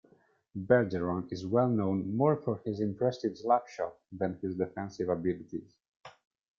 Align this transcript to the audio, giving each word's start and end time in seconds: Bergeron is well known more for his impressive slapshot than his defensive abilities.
Bergeron 0.57 1.31
is 1.31 1.45
well 1.45 1.69
known 1.69 2.15
more 2.17 2.35
for 2.35 2.57
his 2.65 2.79
impressive 2.79 3.33
slapshot 3.33 3.93
than 4.11 4.33
his 4.41 4.55
defensive 4.55 5.09
abilities. 5.09 5.77